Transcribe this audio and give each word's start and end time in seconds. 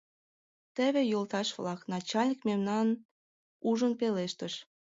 —Теве 0.75 1.01
йолташ-влак!— 1.11 1.81
начальник 1.93 2.39
мемнам 2.47 2.87
ужын 3.69 3.93
пелештыш. 3.99 4.53